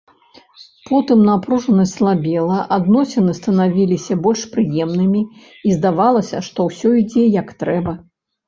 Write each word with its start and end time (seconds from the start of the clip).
Потым 0.89 1.19
напружанасць 1.29 1.93
слабела, 1.99 2.57
адносіны 2.79 3.31
станавіліся 3.41 4.13
больш 4.25 4.41
прыемнымі, 4.57 5.21
і 5.71 5.79
здавалася, 5.79 6.37
што 6.49 6.59
ўсё 6.73 6.89
ідзе 7.05 7.25
як 7.41 7.57
трэба. 7.63 7.91